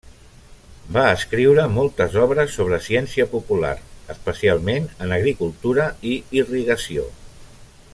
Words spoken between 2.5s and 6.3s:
sobre ciència popular, especialment en agricultura i